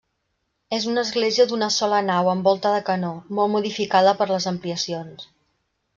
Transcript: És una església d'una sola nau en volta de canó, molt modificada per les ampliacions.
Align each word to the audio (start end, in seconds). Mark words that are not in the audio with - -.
És 0.77 0.87
una 0.91 1.03
església 1.07 1.45
d'una 1.51 1.67
sola 1.75 1.99
nau 2.07 2.31
en 2.33 2.41
volta 2.49 2.73
de 2.77 2.81
canó, 2.89 3.11
molt 3.41 3.55
modificada 3.57 4.19
per 4.23 4.29
les 4.33 4.49
ampliacions. 4.57 5.33